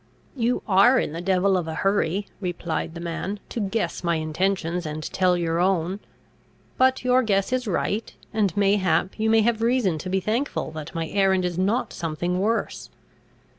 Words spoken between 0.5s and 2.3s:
are in the devil of a hurry,"